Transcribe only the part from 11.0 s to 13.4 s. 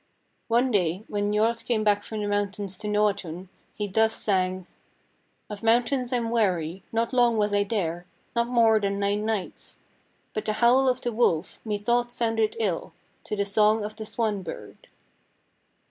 the wolf Methought sounded ill To